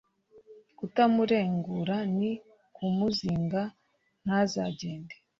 kutamurengura 0.77 1.97
ni 2.17 2.29
ukumuzinga 2.67 3.61
ntazagende 4.23 5.15